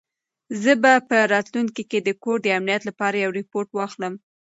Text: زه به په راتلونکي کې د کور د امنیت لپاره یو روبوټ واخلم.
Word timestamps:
زه 0.61 0.71
به 0.81 0.93
په 1.09 1.17
راتلونکي 1.33 1.83
کې 1.89 1.99
د 2.03 2.09
کور 2.23 2.37
د 2.41 2.47
امنیت 2.57 2.81
لپاره 2.89 3.15
یو 3.23 3.31
روبوټ 3.37 3.67
واخلم. 3.73 4.13